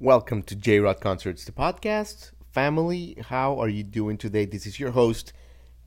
[0.00, 2.30] Welcome to J Rod Concerts, the podcast.
[2.52, 4.44] Family, how are you doing today?
[4.44, 5.32] This is your host,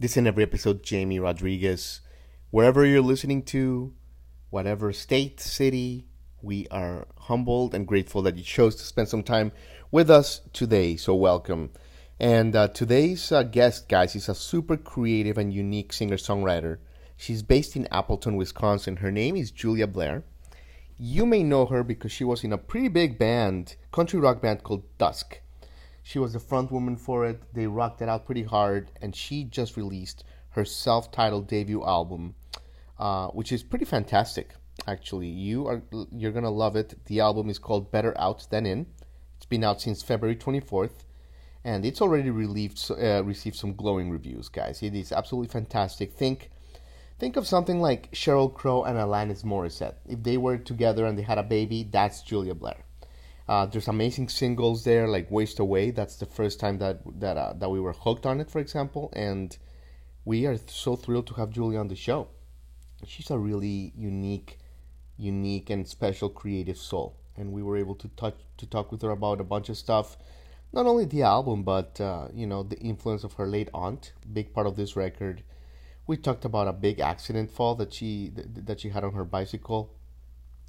[0.02, 2.02] this and every episode, Jamie Rodriguez.
[2.50, 3.94] Wherever you're listening to,
[4.50, 6.08] whatever state, city,
[6.42, 9.54] we are humbled and grateful that you chose to spend some time
[9.92, 10.98] with us today.
[10.98, 11.70] So, welcome.
[12.20, 16.80] And uh, today's uh, guest, guys, is a super creative and unique singer songwriter.
[17.16, 18.98] She's based in Appleton, Wisconsin.
[18.98, 20.26] Her name is Julia Blair.
[21.04, 24.62] You may know her because she was in a pretty big band, country rock band
[24.62, 25.42] called Dusk.
[26.04, 27.42] She was the front woman for it.
[27.56, 32.36] They rocked it out pretty hard, and she just released her self-titled debut album,
[33.00, 34.54] uh, which is pretty fantastic.
[34.86, 35.82] Actually, you are
[36.12, 36.94] you're gonna love it.
[37.06, 38.86] The album is called Better Out Than In.
[39.38, 41.06] It's been out since February 24th,
[41.64, 44.84] and it's already relieved, uh, received some glowing reviews, guys.
[44.84, 46.14] It is absolutely fantastic.
[46.14, 46.52] Think
[47.22, 49.94] Think of something like Sheryl Crow and Alanis Morissette.
[50.10, 52.84] If they were together and they had a baby, that's Julia Blair.
[53.48, 57.54] Uh, there's amazing singles there, like "Waste Away." That's the first time that that uh,
[57.60, 59.56] that we were hooked on it, for example, and
[60.26, 62.28] we are so thrilled to have Julia on the show.
[63.06, 64.58] She's a really unique,
[65.16, 69.12] unique and special creative soul, and we were able to touch to talk with her
[69.12, 70.18] about a bunch of stuff.
[70.74, 74.56] Not only the album, but uh, you know the influence of her late aunt, big
[74.56, 75.44] part of this record
[76.12, 79.96] we talked about a big accident fall that she that she had on her bicycle,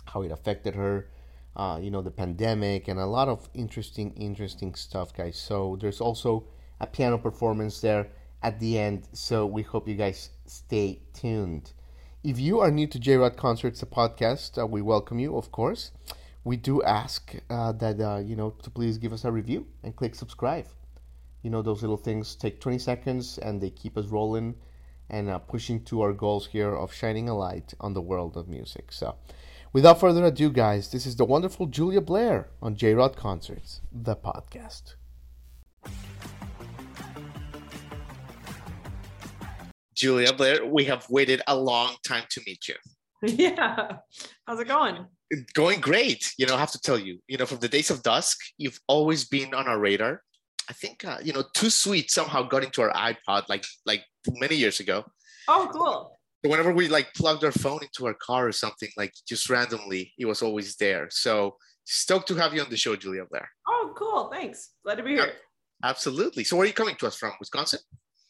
[0.05, 1.09] how it affected her,
[1.57, 5.37] uh, you know, the pandemic, and a lot of interesting, interesting stuff, guys.
[5.37, 6.45] So there's also
[6.79, 8.07] a piano performance there
[8.41, 9.09] at the end.
[9.15, 11.73] So we hope you guys stay tuned.
[12.23, 15.51] If you are new to J Rod Concerts, the podcast, uh, we welcome you, of
[15.51, 15.91] course.
[16.45, 19.97] We do ask uh, that uh, you know to please give us a review and
[19.97, 20.69] click subscribe.
[21.43, 24.55] You know those little things take 20 seconds and they keep us rolling
[25.13, 28.49] and uh, pushing to our goals here of shining a light on the world of
[28.49, 28.91] music.
[28.91, 29.15] So,
[29.73, 34.17] without further ado, guys, this is the wonderful Julia Blair on J Rod Concerts, the
[34.17, 34.95] podcast.
[39.95, 42.75] Julia Blair, we have waited a long time to meet you.
[43.25, 43.99] Yeah.
[44.49, 45.07] How's it going?
[45.55, 46.33] Going great.
[46.39, 48.81] You know, I have to tell you, you know, from the days of dusk, you've
[48.89, 50.23] always been on our radar.
[50.69, 54.57] I think uh, you know, Too Sweet somehow got into our iPod like like many
[54.57, 55.05] years ago.
[55.49, 56.19] Oh, cool.
[56.43, 60.27] Whenever we like plugged our phone into our car or something, like just randomly, it
[60.27, 61.09] was always there.
[61.11, 63.49] So stoked to have you on the show, Julia Blair.
[63.69, 64.29] Oh, cool.
[64.33, 64.71] Thanks.
[64.85, 65.33] Glad to be here.
[65.85, 66.45] Absolutely.
[66.45, 67.33] So where are you coming to us from?
[67.39, 67.81] Wisconsin?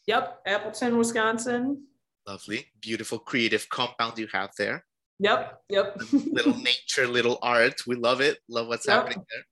[0.07, 1.85] Yep, Appleton, Wisconsin.
[2.27, 4.85] Lovely, beautiful, creative compound you have there.
[5.21, 5.97] Yep, yep.
[6.13, 7.87] little nature, little art.
[7.87, 8.39] We love it.
[8.49, 8.97] Love what's yep.
[8.97, 9.43] happening there.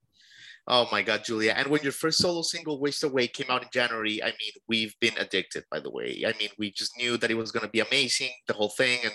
[0.68, 1.54] Oh my God, Julia.
[1.56, 4.94] And when your first solo single, Waste Away, came out in January, I mean, we've
[5.00, 6.24] been addicted, by the way.
[6.26, 9.00] I mean, we just knew that it was going to be amazing, the whole thing.
[9.04, 9.14] And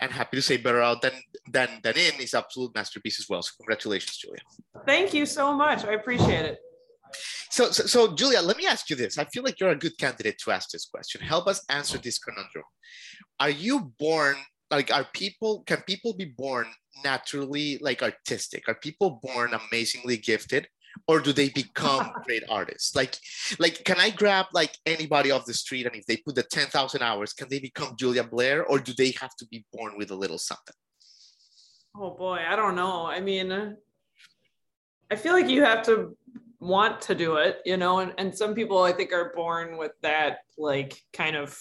[0.00, 1.12] and happy to say better out than
[1.50, 3.42] than than in is absolute masterpiece as well.
[3.42, 4.40] So congratulations, Julia.
[4.84, 5.84] Thank you so much.
[5.84, 6.58] I appreciate it.
[7.50, 9.18] So, so, so, Julia, let me ask you this.
[9.18, 11.20] I feel like you're a good candidate to ask this question.
[11.20, 12.64] Help us answer this conundrum.
[13.38, 14.36] Are you born
[14.72, 16.66] like are people can people be born
[17.04, 18.68] naturally like artistic?
[18.68, 20.66] Are people born amazingly gifted
[21.06, 22.96] or do they become great artists?
[22.96, 23.16] Like
[23.58, 27.02] like can i grab like anybody off the street and if they put the 10,000
[27.02, 30.14] hours can they become julia blair or do they have to be born with a
[30.14, 30.74] little something?
[31.96, 33.06] Oh boy i don't know.
[33.06, 33.76] I mean
[35.10, 36.16] i feel like you have to
[36.60, 39.90] want to do it you know and, and some people i think are born with
[40.00, 41.58] that like kind of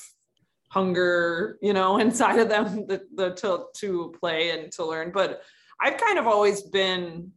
[0.72, 5.12] hunger, you know, inside of them the, the to to play and to learn.
[5.12, 5.42] But
[5.80, 7.32] I've kind of always been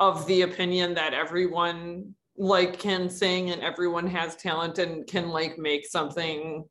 [0.00, 5.58] of the opinion that everyone like can sing and everyone has talent and can like
[5.58, 6.64] make something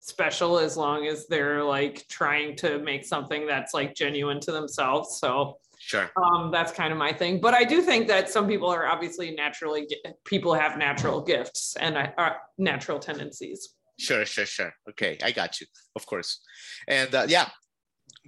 [0.00, 5.18] special as long as they're like trying to make something that's like genuine to themselves.
[5.18, 8.68] So sure um, that's kind of my thing but i do think that some people
[8.68, 9.86] are obviously naturally
[10.24, 14.74] people have natural gifts and uh, natural tendencies Sure, sure, sure.
[14.90, 15.66] Okay, I got you.
[15.94, 16.40] Of course.
[16.88, 17.48] And uh, yeah,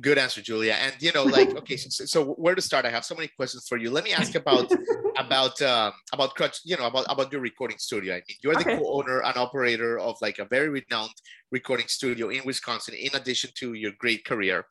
[0.00, 0.74] good answer, Julia.
[0.74, 2.84] And you know, like, okay, so, so, where to start?
[2.84, 3.90] I have so many questions for you.
[3.90, 4.70] Let me ask about
[5.16, 6.60] about um, about crutch.
[6.64, 8.14] You know, about about your recording studio.
[8.14, 8.76] I mean, you're the okay.
[8.76, 11.14] co-owner and operator of like a very renowned
[11.50, 12.94] recording studio in Wisconsin.
[12.94, 14.66] In addition to your great career,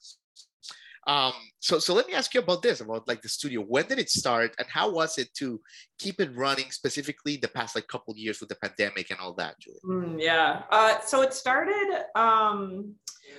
[1.07, 3.61] Um, so so let me ask you about this, about like the studio.
[3.61, 5.61] When did it start, and how was it to
[5.99, 9.59] keep it running, specifically the past like couple years with the pandemic and all that,
[9.59, 9.79] Julia?
[9.85, 10.63] Mm, yeah.
[10.71, 12.05] Uh, so it started.
[12.15, 12.95] Um,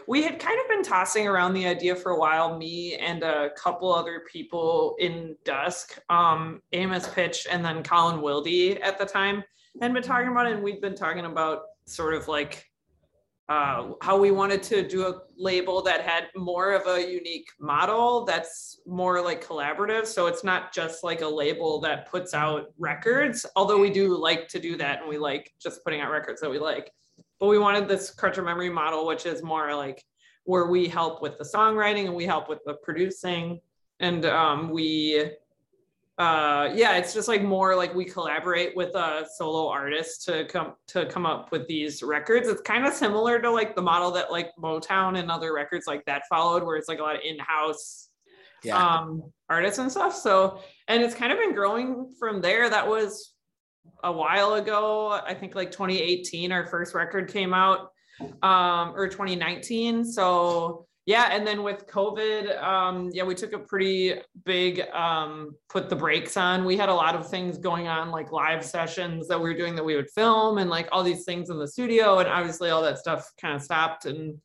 [0.06, 2.56] we had kind of been tossing around the idea for a while.
[2.56, 8.78] Me and a couple other people in Dusk, um, Amos Pitsch, and then Colin Wilde
[8.82, 9.42] at the time,
[9.80, 12.64] had been talking about it, and we'd been talking about sort of like
[13.48, 18.24] uh, how we wanted to do a label that had more of a unique model
[18.24, 20.04] that's more like collaborative.
[20.06, 24.48] So it's not just like a label that puts out records, although we do like
[24.48, 26.90] to do that and we like just putting out records that we like.
[27.38, 30.02] But we wanted this Crutch of Memory model, which is more like
[30.44, 33.60] where we help with the songwriting and we help with the producing.
[34.00, 35.30] And um, we
[36.18, 40.72] uh yeah it's just like more like we collaborate with a solo artist to come
[40.86, 42.48] to come up with these records.
[42.48, 46.04] It's kind of similar to like the model that like motown and other records like
[46.06, 48.08] that followed where it's like a lot of in-house
[48.64, 48.78] yeah.
[48.78, 50.16] um artists and stuff.
[50.16, 52.70] So and it's kind of been growing from there.
[52.70, 53.34] That was
[54.02, 55.10] a while ago.
[55.10, 57.90] I think like 2018 our first record came out
[58.42, 64.14] um or 2019 so yeah and then with covid um yeah we took a pretty
[64.44, 68.32] big um put the brakes on we had a lot of things going on like
[68.32, 71.48] live sessions that we were doing that we would film and like all these things
[71.48, 74.36] in the studio and obviously all that stuff kind of stopped and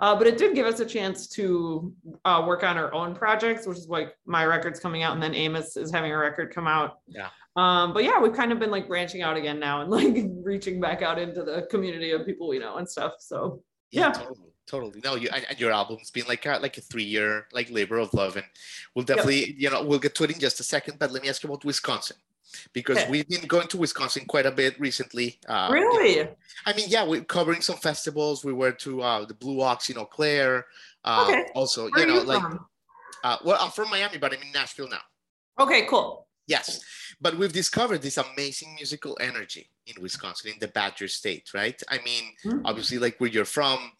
[0.00, 1.92] uh, but it did give us a chance to
[2.24, 5.34] uh, work on our own projects which is like my record's coming out and then
[5.34, 8.70] amos is having a record come out yeah um, but yeah, we've kind of been
[8.70, 10.14] like branching out again now and like
[10.44, 13.14] reaching back out into the community of people we know and stuff.
[13.18, 14.12] So yeah, yeah.
[14.12, 15.00] Totally totally.
[15.02, 18.12] No you and, your album's been like a, like a three year like labor of
[18.14, 18.46] love and
[18.94, 19.56] we'll definitely yep.
[19.58, 21.48] you know we'll get to it in just a second but let me ask you
[21.48, 22.16] about wisconsin
[22.72, 23.10] because okay.
[23.10, 26.36] we've been going to wisconsin quite a bit recently uh, really you know,
[26.66, 28.44] i mean yeah we're covering some festivals.
[28.44, 30.66] We were to uh, the blue ox in eau claire
[31.04, 31.46] uh, okay.
[31.54, 32.42] also Where you know you like
[33.24, 35.00] uh, well i'm from miami but i'm in nashville now.
[35.58, 36.26] Okay cool.
[36.46, 36.80] Yes.
[37.20, 41.80] But we've discovered this amazing musical energy in wisconsin in the badger state right?
[41.88, 42.64] I mean mm-hmm.
[42.64, 43.92] obviously like where you're from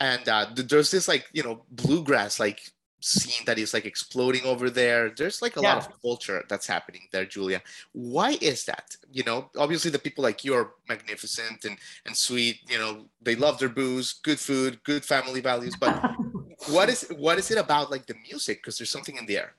[0.00, 2.60] and uh, there's this like you know bluegrass like
[3.00, 5.10] scene that is like exploding over there.
[5.16, 5.74] There's like a yeah.
[5.74, 7.62] lot of culture that's happening there julia.
[7.92, 8.96] Why is that?
[9.12, 13.36] You know obviously the people like you are magnificent and and sweet you know they
[13.36, 16.02] love their booze good food good family values but
[16.70, 18.58] what is what is it about like the music?
[18.58, 19.54] Because there's something in the air.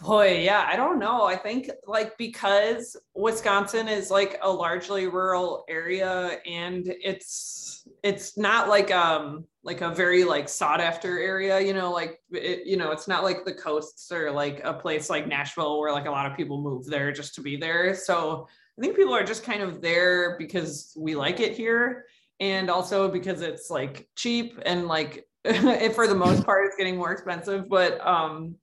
[0.00, 1.24] Boy, yeah, I don't know.
[1.24, 8.68] I think like because Wisconsin is like a largely rural area and it's it's not
[8.68, 12.90] like um like a very like sought after area, you know, like it, you know,
[12.90, 16.30] it's not like the coasts or like a place like Nashville where like a lot
[16.30, 17.94] of people move there just to be there.
[17.94, 18.46] So
[18.78, 22.04] I think people are just kind of there because we like it here
[22.40, 25.26] and also because it's like cheap and like
[25.94, 28.56] for the most part it's getting more expensive, but um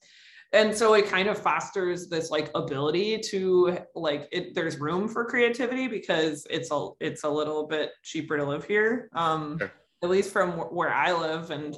[0.53, 5.25] and so it kind of fosters this like ability to like it there's room for
[5.25, 9.57] creativity because it's a it's a little bit cheaper to live here um
[10.03, 11.51] at least from where i live.
[11.51, 11.77] And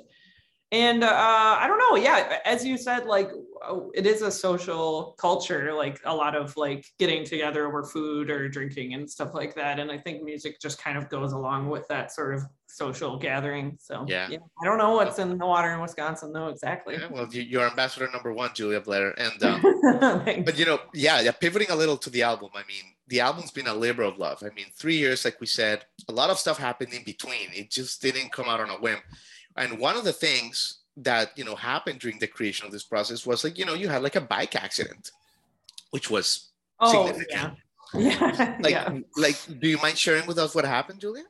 [0.74, 3.32] and uh, i don't know yeah as you said like
[3.64, 8.30] oh, it is a social culture like a lot of like getting together over food
[8.30, 9.80] or drinking and stuff like that.
[9.80, 13.78] And i think music just kind of goes along with that sort of social gathering.
[13.80, 14.40] So yeah, yeah.
[14.62, 16.96] i don't know what's in the water in wisconsin though exactly.
[16.96, 19.62] Yeah, well you're ambassador number one julia blair and um,
[20.44, 23.52] but you know yeah yeah pivoting a little to the album i mean the album's
[23.52, 24.42] been a labor of love.
[24.42, 27.50] I mean three years like we said a lot of stuff happened in between.
[27.54, 29.00] It just didn't come out on a whim
[29.58, 33.26] and one of the things that you know happened during the creation of this process
[33.26, 35.12] was like you know you had like a bike accident,
[35.92, 37.58] which was oh significant.
[37.96, 39.00] yeah, yeah, like yeah.
[39.18, 41.24] like do you mind sharing with us what happened, Julia?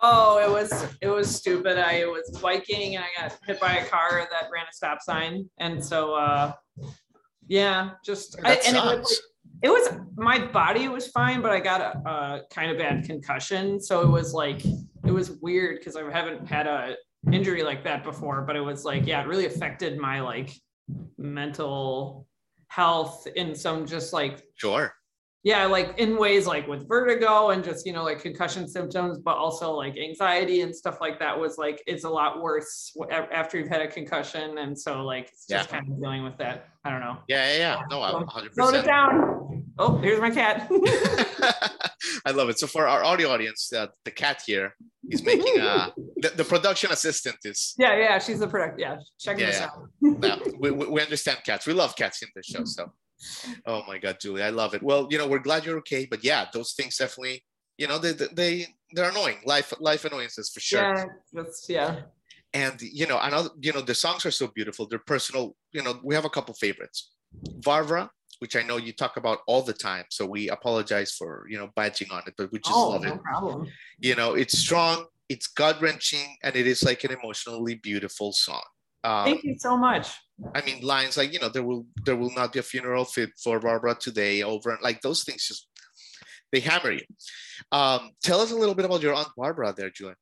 [0.00, 1.78] Oh, it was it was stupid.
[1.78, 5.48] I was biking and I got hit by a car that ran a stop sign,
[5.58, 6.52] and so uh,
[7.48, 9.22] yeah, just I, and it was,
[9.62, 13.80] it was my body was fine, but I got a, a kind of bad concussion,
[13.80, 16.96] so it was like it was weird because I haven't had a
[17.32, 20.54] injury like that before, but it was like, yeah, it really affected my like
[21.18, 22.26] mental
[22.68, 24.92] health in some just like sure.
[25.42, 29.36] Yeah like in ways like with vertigo and just you know like concussion symptoms but
[29.36, 32.92] also like anxiety and stuff like that was like it's a lot worse
[33.32, 35.78] after you've had a concussion and so like it's just yeah.
[35.78, 36.68] kind of dealing with that.
[36.84, 37.18] I don't know.
[37.28, 37.82] Yeah yeah, yeah.
[37.88, 39.64] no 100% slow it down.
[39.78, 40.68] Oh here's my cat.
[42.26, 42.58] I love it.
[42.58, 44.74] So for our audio audience uh, the cat here
[45.10, 49.38] is making uh the, the, production assistant is yeah yeah she's the product yeah check
[49.38, 49.66] yeah, this yeah.
[49.66, 52.90] out no, we, we understand cats we love cats in this show so
[53.66, 56.22] oh my god julie i love it well you know we're glad you're okay but
[56.24, 57.44] yeah those things definitely
[57.78, 61.96] you know they they they're annoying life life annoyances for sure yeah that's yeah
[62.56, 64.86] and you know, another, you know, the songs are so beautiful.
[64.86, 65.54] They're personal.
[65.72, 67.12] You know, we have a couple favorites.
[67.64, 70.04] Barbara, which I know you talk about all the time.
[70.10, 73.14] So we apologize for you know badging on it, but we just oh, love no
[73.14, 73.22] it.
[73.22, 73.66] problem.
[73.98, 78.62] You know, it's strong, it's gut wrenching, and it is like an emotionally beautiful song.
[79.04, 80.10] Um, Thank you so much.
[80.54, 83.30] I mean, lines like you know, there will there will not be a funeral fit
[83.42, 84.42] for Barbara today.
[84.42, 85.68] Over and like those things just
[86.52, 87.04] they hammer you.
[87.72, 90.16] Um, tell us a little bit about your aunt Barbara there, Julian.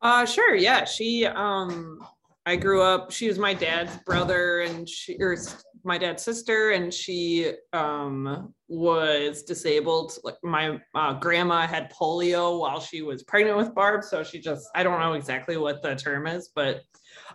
[0.00, 0.54] Uh, sure.
[0.54, 1.26] Yeah, she.
[1.26, 1.98] Um,
[2.46, 3.10] I grew up.
[3.10, 8.54] She was my dad's brother, and she or s- my dad's sister, and she um
[8.68, 10.18] was disabled.
[10.24, 14.68] Like my uh, grandma had polio while she was pregnant with Barb, so she just.
[14.74, 16.80] I don't know exactly what the term is, but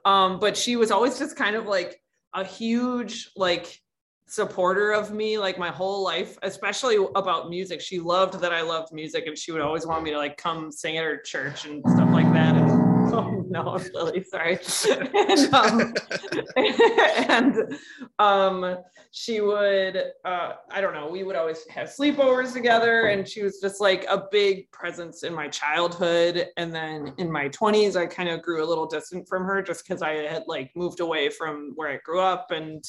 [0.06, 2.02] um, but she was always just kind of like
[2.34, 3.80] a huge like
[4.28, 8.94] supporter of me like my whole life especially about music she loved that i loved
[8.94, 11.84] music and she would always want me to like come sing at her church and
[11.88, 12.79] stuff like that and
[13.14, 14.60] oh no i'm really sorry.
[15.14, 15.94] And, um,
[17.30, 17.80] and
[18.20, 18.78] um
[19.12, 23.60] she would uh i don't know we would always have sleepovers together and she was
[23.60, 26.48] just like a big presence in my childhood.
[26.58, 29.88] And then in my 20s i kind of grew a little distant from her just
[29.88, 32.84] because i had like moved away from where i grew up and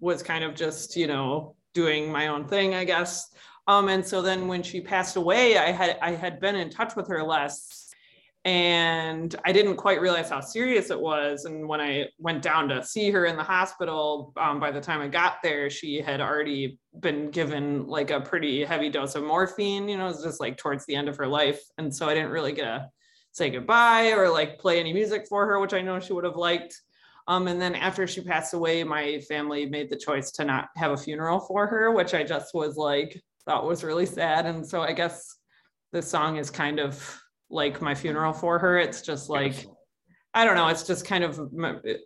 [0.00, 3.30] was kind of just you know doing my own thing i guess.
[3.66, 6.96] Um and so then when she passed away i had i had been in touch
[6.96, 7.77] with her less
[8.44, 11.44] and i didn't quite realize how serious it was.
[11.44, 15.00] And when i went down to see her in the hospital um, by the time
[15.00, 19.88] i got there she had already been given like a pretty heavy dose of morphine
[19.88, 21.60] you know it was just like towards the end of her life.
[21.78, 22.88] And so i didn't really get to
[23.32, 26.36] say goodbye or like play any music for her which i know she would have
[26.36, 26.80] liked.
[27.28, 30.92] Um, and then after she passed away, my family made the choice to not have
[30.92, 34.46] a funeral for her, which I just was like, thought was really sad.
[34.46, 35.36] And so I guess
[35.92, 38.78] this song is kind of like my funeral for her.
[38.78, 39.66] It's just like,
[40.34, 40.68] I don't know.
[40.68, 41.40] It's just kind of,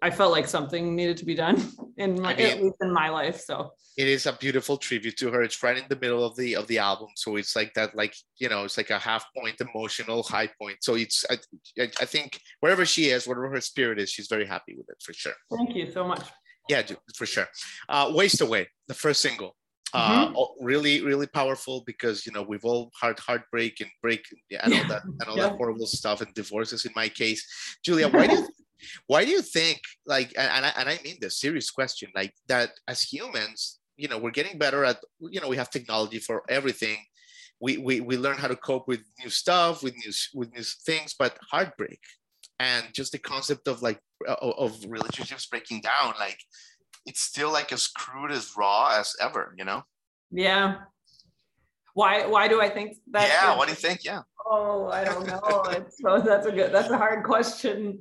[0.03, 1.61] I felt like something needed to be done
[1.97, 3.41] in my, I mean- at least in my life.
[3.41, 5.43] So It is a beautiful tribute to her.
[5.43, 8.15] It's right in the middle of the of the album, so it's like that, like
[8.39, 10.79] you know, it's like a half point emotional high point.
[10.81, 11.37] So it's I,
[11.79, 14.97] I I think wherever she is, whatever her spirit is, she's very happy with it
[15.05, 15.35] for sure.
[15.57, 16.25] thank you so much.
[16.69, 16.83] Yeah,
[17.17, 17.49] for sure.
[17.89, 19.57] Uh, Waste Away, the first single.
[19.95, 24.25] Uh, oh, really, really powerful because you know we've all had heartbreak and break
[24.63, 25.49] and all that and all Yeah.
[25.49, 26.85] that horrible stuff and divorces.
[26.87, 27.45] In my case,
[27.85, 28.49] Julia, why do you,
[29.07, 32.33] why do you think like and, and I, and I mean this serious question like
[32.49, 36.43] that as humans, you know, we're getting better at you know we have technology for
[36.49, 36.99] everything.
[37.61, 41.15] We, we, we learn how to cope with new stuff with new with new things
[41.17, 42.01] but heartbreak
[42.59, 46.39] and just the concept of like of relationships breaking down like
[47.07, 49.83] it's still like as crude as raw as ever you know
[50.31, 50.77] Yeah.
[51.95, 53.29] Why, why do I think that?
[53.29, 55.63] yeah what do you think yeah Oh, I don't know.
[55.71, 57.99] It's, so that's a good, that's a hard question.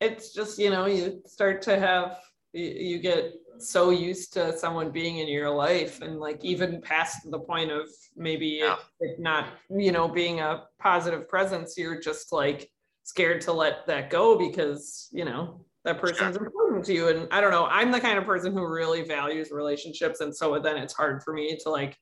[0.00, 2.18] It's just, you know, you start to have,
[2.52, 7.38] you, get so used to someone being in your life and like even past the
[7.38, 8.76] point of maybe Yeah.
[9.00, 12.68] it not, you know, being a positive presence, you're just like
[13.04, 16.36] scared to let that go because, you know, that person's
[16.82, 17.20] important to you.
[17.22, 20.20] And I don't know, I'm the kind of person who really values relationships.
[20.20, 21.96] And so then it's hard for me to like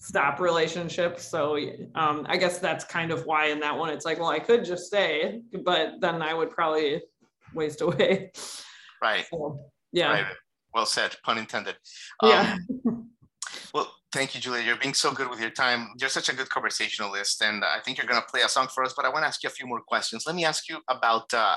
[0.00, 1.24] stop relationships.
[1.24, 1.56] So
[1.94, 4.64] um, I guess that's kind of why in that one it's like, well, I could
[4.64, 7.02] just stay, but then I would probably
[7.54, 8.32] waste away.
[9.02, 9.60] right So,
[9.92, 10.10] yeah.
[10.12, 10.26] right
[10.74, 11.76] well said pun intended
[12.20, 12.56] Um, Yeah.
[13.72, 16.50] well thank you julia you're being so good with your time you're such a good
[16.50, 19.22] conversationalist and i think you're going to play a song for us but i want
[19.22, 21.56] to ask you a few more questions let me ask you about uh,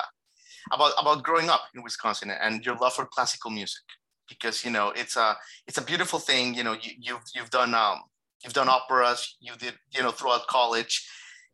[0.70, 3.82] about about growing up in wisconsin and your love for classical music.
[4.28, 7.74] Because you know it's a it's a beautiful thing you know you, you've you've done
[7.74, 7.98] um
[8.42, 11.06] you've done operas you did you know throughout college.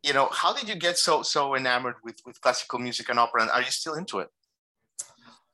[0.03, 3.41] You know how did you get so so enamored with with classical music and opera?
[3.41, 4.29] And are you still into it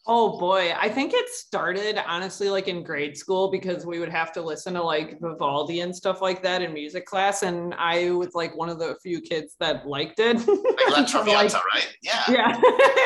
[0.07, 4.31] Oh boy, I think it started honestly like in grade school because we would have
[4.33, 8.35] to listen to like Vivaldi and stuff like that in music class, and I was
[8.35, 10.37] like one of the few kids that liked it.
[10.37, 12.61] like La So, Traviata, right yeah yeah.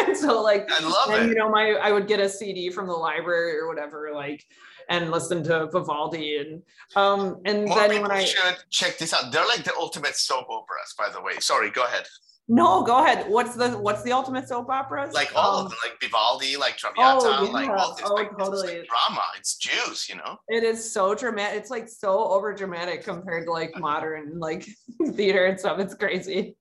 [0.07, 2.69] And so like i love and it you know my I would get a CD
[2.69, 4.43] from the library or whatever like
[4.89, 6.61] and listen to Vivaldi and
[6.95, 9.31] um and More then when I should check this out.
[9.31, 11.33] They're like the ultimate soap operas, by the way.
[11.39, 12.07] Sorry, go ahead.
[12.51, 15.79] No go ahead what's the what's the ultimate soap operas Like all Um, of them,
[15.85, 17.75] like Vivaldi, like Traviata, Oh, like yeah.
[17.75, 18.79] all this, Oh, like, totally.
[18.79, 19.21] like drama.
[19.37, 20.37] It's juice, you know.
[20.49, 21.59] It is so dramatic.
[21.59, 24.67] It's like so over dramatic compared to like modern like
[25.13, 25.79] theater and stuff.
[25.79, 26.57] It's crazy.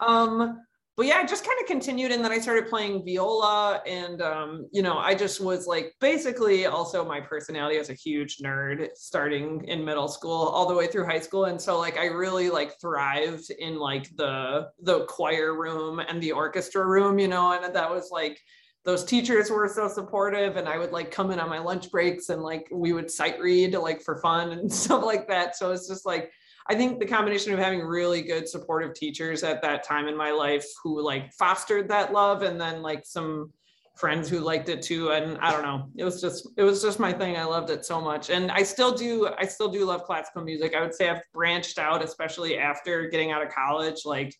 [0.00, 0.58] Um,
[1.02, 2.12] but yeah, I just kind of continued.
[2.12, 3.82] And then I started playing viola.
[3.88, 8.36] And, um, you know, I just was like basically also my personality as a huge
[8.38, 11.46] nerd starting in middle school all the way through high school.
[11.46, 16.30] And so like I really like thrived in like the the choir room and the
[16.30, 18.38] orchestra room, you know, and that was like
[18.84, 22.28] those teachers were so supportive and I would like come in on my lunch breaks
[22.28, 25.56] and like we would sight read like for fun and stuff like that.
[25.56, 26.30] So it's just like
[26.68, 30.30] I think the combination of having really good supportive teachers at that time in my
[30.30, 33.52] life who like fostered that love and then like some
[33.96, 36.98] friends who liked it too and I don't know it was just it was just
[36.98, 37.36] my thing.
[37.36, 38.30] I loved it so much.
[38.30, 40.74] And I still do I still do love classical music.
[40.74, 44.02] I would say I've branched out especially after getting out of college.
[44.04, 44.34] Like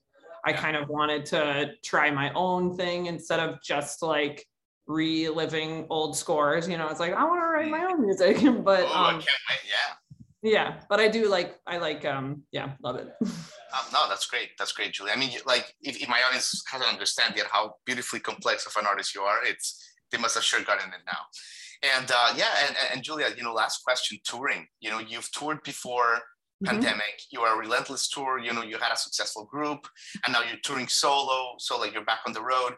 [0.44, 4.46] I kind of wanted to try my own thing instead of just like
[4.86, 6.68] reliving old scores.
[6.68, 9.10] You know it's like I want to write my own music but oh, um, I
[9.12, 9.60] can't wait.
[9.66, 9.94] Yeah.
[10.42, 13.08] Yeah but i do like i like um yeah love it
[13.74, 14.50] Um, no, that's great.
[14.58, 15.12] That's great, Julie.
[15.12, 18.86] I mean, like, if, if my audience hasn't understand yet how beautifully complex of an
[18.86, 21.96] artist you are, it's they must have sure gotten it now.
[21.96, 24.66] And uh, yeah, and, and Julia, you know, last question, touring.
[24.80, 26.20] You know, you've toured before
[26.62, 26.66] Mhm.
[26.66, 27.16] pandemic.
[27.30, 28.38] You are a relentless tour.
[28.38, 29.88] You know, you had a successful group,
[30.24, 31.54] and now you're touring solo.
[31.58, 32.74] So like you're back on the road.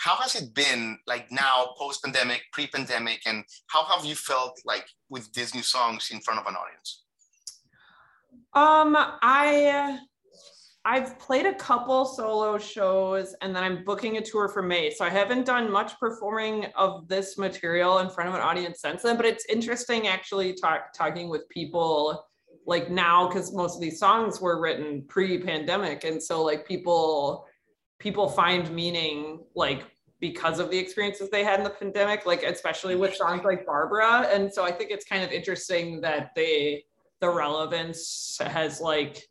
[0.00, 4.58] How has it been like now, post pandemic, pre pandemic, and how have you felt
[4.64, 7.04] like with these new songs in front of an audience?
[8.54, 9.98] Um i
[10.84, 14.90] i've played a couple solo shows and then i'm booking a tour for may.
[14.90, 19.02] So i haven't done much performing of this material in front of an audience since
[19.02, 22.24] then but it's interesting actually talk, talking with people
[22.68, 26.04] like now because most of these songs were written pre-pandemic.
[26.04, 27.46] And so like people
[27.98, 29.84] people find meaning like
[30.20, 34.28] because of the experiences they had in the pandemic like especially with songs like barbara.
[34.30, 36.84] And so i think it's kind of interesting that they
[37.20, 39.22] the relevance has like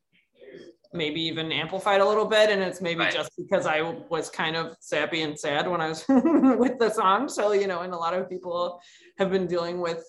[0.94, 3.14] maybe even amplified a little bit and it's maybe Right.
[3.14, 7.28] just because i was kind of sappy and sad when i was with the song
[7.28, 8.80] so you know and a lot of people
[9.18, 10.04] have been dealing with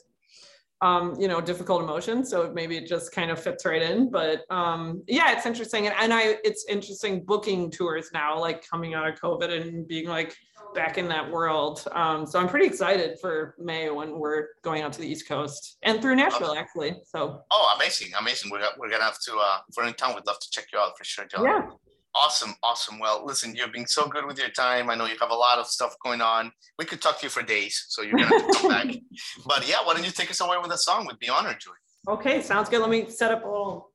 [0.80, 4.42] um you know difficult emotions so maybe it just kind of fits right in but
[4.50, 9.08] um yeah it's interesting and, and i it's interesting booking tours now like coming out
[9.08, 10.36] of covid and being like
[10.78, 14.92] back in that world um so i'm pretty excited for may when we're going out
[14.92, 18.48] to the east coast and through nashville actually so Oh, amazing, amazing.
[18.52, 20.78] We're, we're gonna have to, uh, if we're in town, we'd love to check you
[20.78, 21.50] out for sure, Julia.
[21.50, 21.70] yeah
[22.14, 22.98] Awesome, awesome.
[22.98, 24.88] Well, listen, you've been so good with your time.
[24.90, 26.50] I know you have a lot of stuff going on.
[26.78, 28.86] We could talk to you for days, so you're gonna have to come back.
[29.46, 31.06] But yeah, why don't you take us away with a song?
[31.06, 31.82] We'd be honored, Julie.
[32.16, 33.90] okay sounds good let me set up a little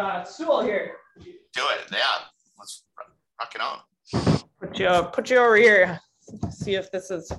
[0.00, 0.86] uh stool here
[1.58, 1.80] Do it.
[1.92, 2.18] Yeah,
[2.58, 2.84] let's
[3.40, 3.78] rock it on.
[4.60, 6.00] put you put you over here
[6.50, 7.30] see if this is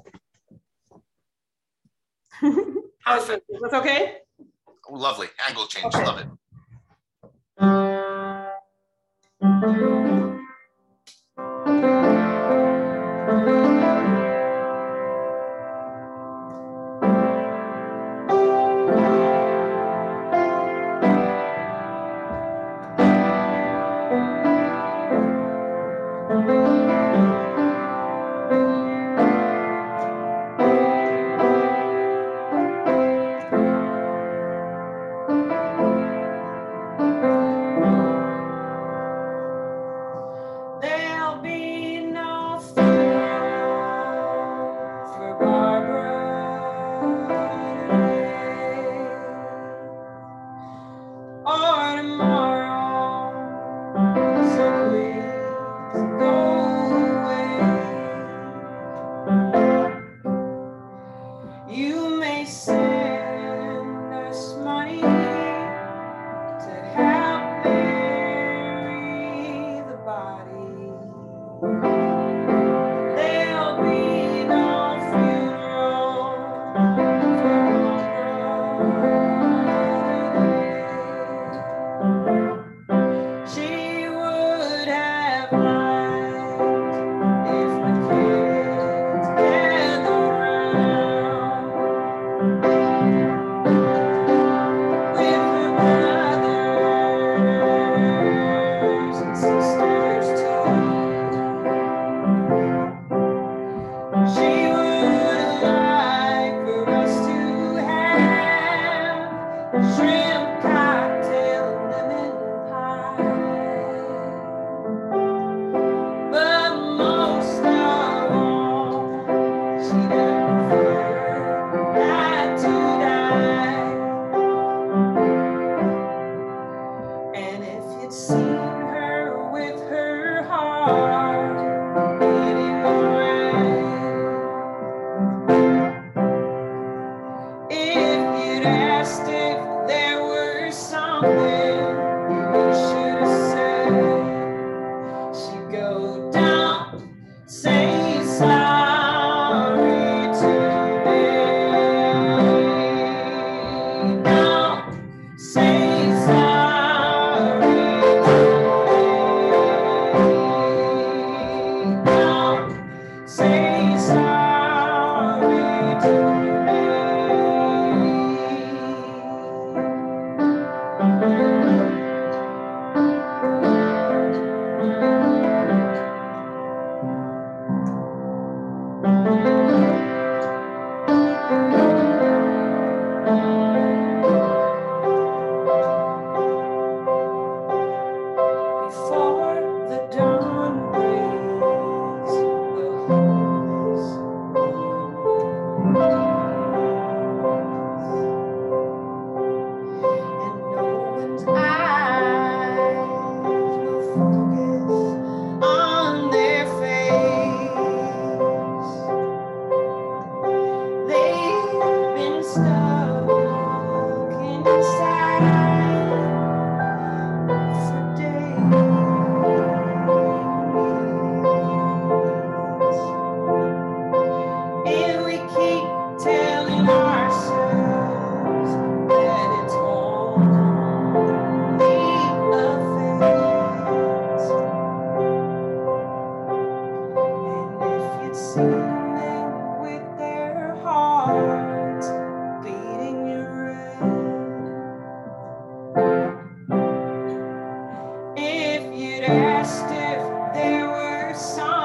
[2.99, 4.17] how's this is this okay
[4.91, 5.93] Lovely angle change.
[5.93, 6.03] Okay.
[6.03, 6.27] Love it.
[11.65, 12.28] There'll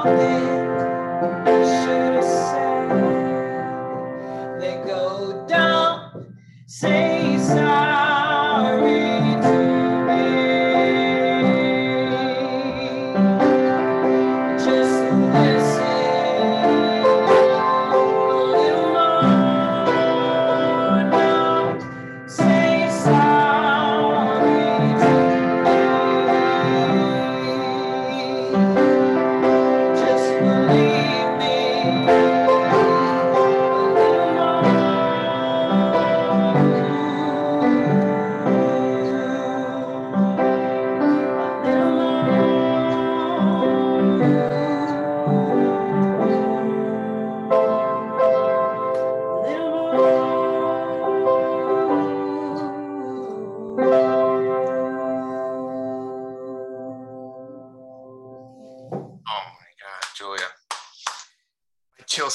[0.05, 0.64] Amém.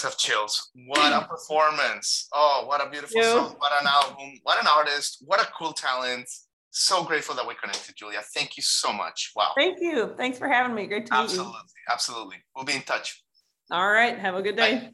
[0.01, 0.71] Chills have chills.
[0.87, 2.29] What a performance.
[2.33, 3.55] Oh, what a beautiful song.
[3.59, 4.33] What an album.
[4.43, 5.19] What an artist.
[5.27, 6.29] What a cool talent.
[6.71, 8.21] So grateful that we connected, Julia.
[8.35, 9.33] Thank you so much.
[9.35, 9.53] Wow.
[9.57, 10.15] Thank you.
[10.17, 10.87] Thanks for having me.
[10.87, 11.93] Great to meet absolutely, you.
[11.93, 12.37] Absolutely.
[12.55, 13.23] We'll be in touch.
[13.73, 14.19] All right.
[14.19, 14.75] Have a good day.
[14.79, 14.91] Bye.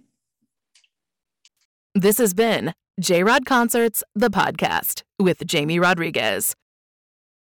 [1.94, 6.54] This has been J Rod Concerts, the podcast with Jamie Rodriguez.